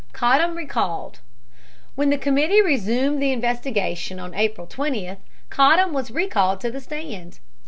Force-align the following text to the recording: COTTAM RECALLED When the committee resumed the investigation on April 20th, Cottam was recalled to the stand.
COTTAM 0.13 0.55
RECALLED 0.55 1.19
When 1.93 2.09
the 2.09 2.17
committee 2.17 2.59
resumed 2.59 3.21
the 3.21 3.31
investigation 3.31 4.19
on 4.19 4.33
April 4.33 4.65
20th, 4.65 5.17
Cottam 5.51 5.93
was 5.93 6.09
recalled 6.09 6.59
to 6.61 6.71
the 6.71 6.81
stand. 6.81 7.37